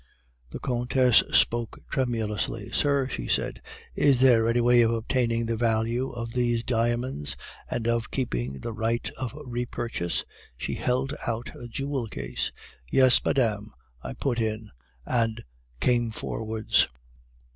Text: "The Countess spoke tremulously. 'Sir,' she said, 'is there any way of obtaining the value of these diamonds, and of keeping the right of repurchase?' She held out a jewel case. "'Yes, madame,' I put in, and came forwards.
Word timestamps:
"The 0.49 0.57
Countess 0.59 1.17
spoke 1.31 1.77
tremulously. 1.87 2.71
'Sir,' 2.71 3.07
she 3.07 3.27
said, 3.27 3.61
'is 3.93 4.19
there 4.19 4.47
any 4.47 4.59
way 4.59 4.81
of 4.81 4.89
obtaining 4.91 5.45
the 5.45 5.55
value 5.55 6.09
of 6.09 6.33
these 6.33 6.63
diamonds, 6.63 7.37
and 7.69 7.87
of 7.87 8.09
keeping 8.09 8.61
the 8.61 8.73
right 8.73 9.07
of 9.11 9.37
repurchase?' 9.45 10.25
She 10.57 10.73
held 10.73 11.13
out 11.27 11.51
a 11.55 11.67
jewel 11.67 12.07
case. 12.07 12.51
"'Yes, 12.91 13.23
madame,' 13.23 13.73
I 14.01 14.13
put 14.15 14.41
in, 14.41 14.71
and 15.05 15.43
came 15.79 16.09
forwards. 16.09 16.87